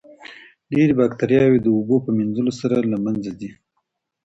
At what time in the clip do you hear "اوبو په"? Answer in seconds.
1.77-2.09